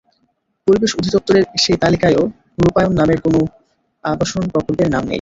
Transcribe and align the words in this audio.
পরিবেশ 0.67 0.91
অধিদপ্তরের 0.99 1.45
সেই 1.63 1.77
তালিকায়ও 1.83 2.23
রূপায়ণ 2.59 2.93
নামের 2.99 3.19
কোনো 3.25 3.39
আবাসন 4.03 4.43
প্রকল্পের 4.53 4.89
নাম 4.89 5.03
নেই। 5.03 5.09